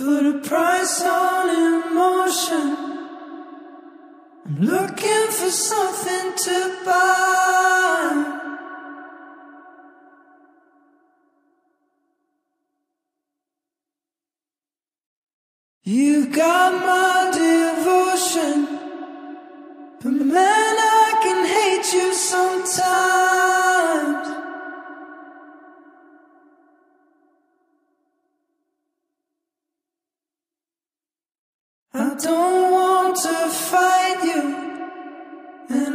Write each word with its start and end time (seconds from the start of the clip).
put 0.00 0.24
a 0.24 0.38
price 0.38 1.02
on 1.02 1.44
emotion. 1.50 2.68
I'm 4.46 4.56
looking 4.60 5.26
for 5.38 5.50
something 5.50 6.26
to 6.44 6.56
buy. 6.86 8.40
You've 15.82 16.32
got 16.32 16.70
my 16.92 17.16
devotion, 17.44 18.56
but 20.02 20.12
man, 20.12 20.74
I 21.04 21.20
can 21.22 21.40
hate 21.56 21.92
you 21.92 22.14
sometimes. 22.14 23.09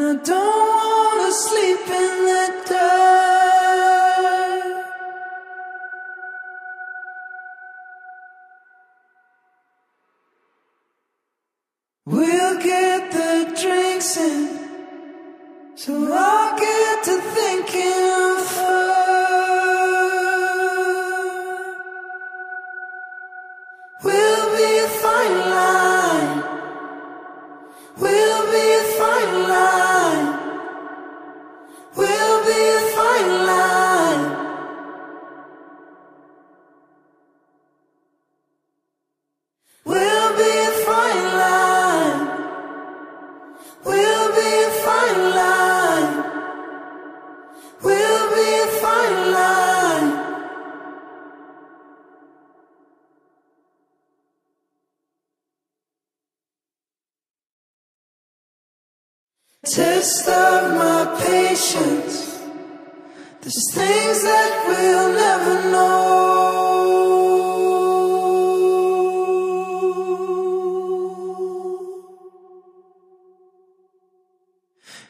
I 0.08 0.14
don't 0.14 0.30
want 0.30 1.20
to 1.25 1.31
sleep 1.34 1.89
in 1.89 2.14
Test 59.75 60.27
of 60.30 60.73
my 60.75 61.03
patience. 61.19 62.39
There's 63.41 63.73
things 63.73 64.21
that 64.23 64.52
we'll 64.69 65.11
never 65.11 65.69
know. 65.69 66.15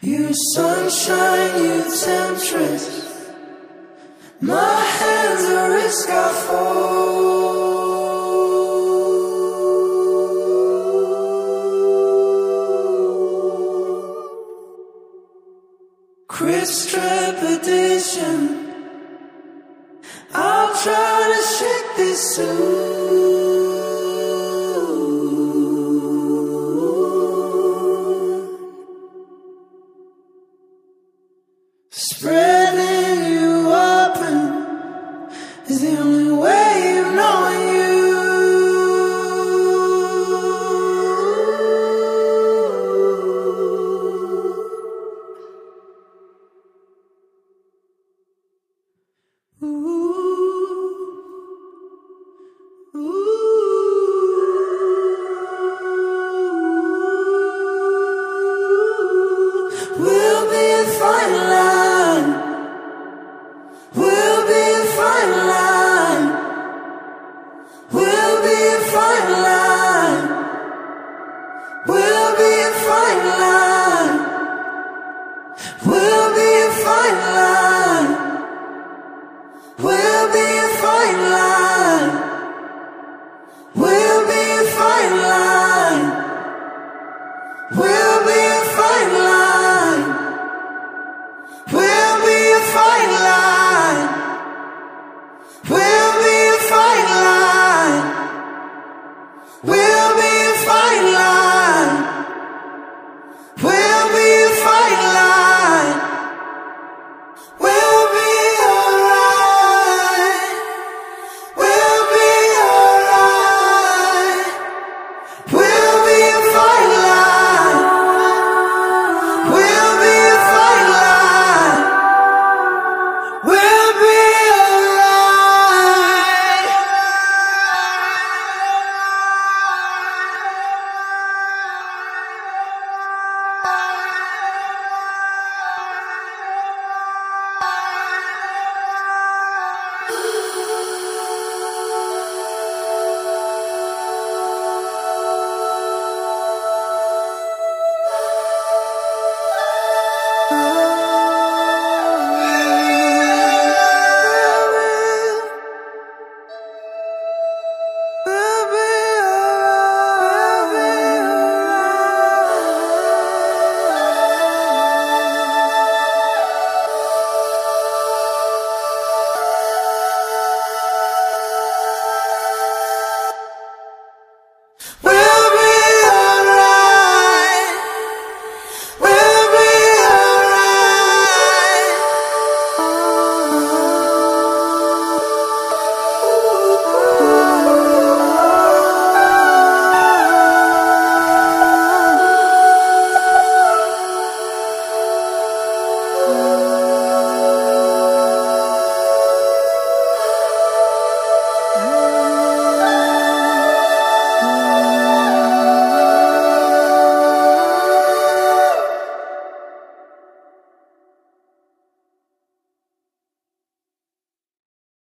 You 0.01 0.33
sunshine, 0.55 1.63
you 1.63 1.83
temptress. 2.03 2.85
My 4.41 4.81
hands 4.99 5.45
are 5.45 5.69
risk 5.73 6.09
I 6.09 6.33
fall. 6.47 7.24
Try 20.85 21.33
to 21.33 21.41
shake 21.57 21.91
this 21.97 22.35
soon. 22.35 22.85
Spreading 31.89 32.64